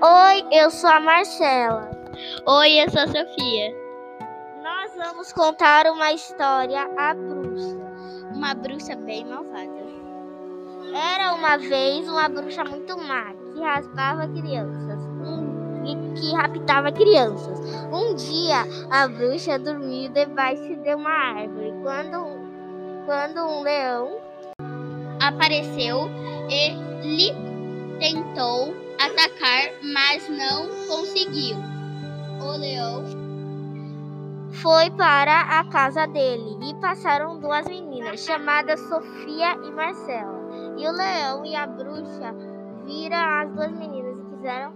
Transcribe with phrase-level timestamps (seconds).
[0.00, 1.90] Oi, eu sou a Marcela.
[2.46, 3.76] Oi, eu sou a Sofia.
[4.62, 7.76] Nós vamos contar uma história a bruxa.
[8.32, 9.88] Uma bruxa bem malvada.
[10.94, 15.00] Era uma vez uma bruxa muito má que raspava crianças
[15.84, 17.58] e que raptava crianças.
[17.92, 18.58] Um dia
[18.92, 22.24] a bruxa dormiu debaixo de uma árvore quando,
[23.04, 24.20] quando um leão
[25.20, 26.08] apareceu
[26.48, 26.70] e
[27.02, 27.32] lhe
[27.98, 31.56] tentou atacar, mas não conseguiu.
[32.40, 33.04] O leão
[34.52, 40.38] foi para a casa dele e passaram duas meninas chamadas Sofia e Marcela.
[40.76, 42.34] E o leão e a bruxa
[42.84, 44.72] viram as duas meninas e quiseram.